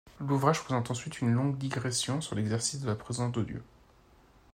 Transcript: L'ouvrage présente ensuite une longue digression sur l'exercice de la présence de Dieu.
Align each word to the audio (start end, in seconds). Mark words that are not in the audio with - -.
L'ouvrage 0.19 0.63
présente 0.63 0.89
ensuite 0.89 1.21
une 1.21 1.31
longue 1.31 1.59
digression 1.59 2.21
sur 2.21 2.33
l'exercice 2.33 2.81
de 2.81 2.87
la 2.87 2.95
présence 2.95 3.31
de 3.33 3.43
Dieu. 3.43 3.63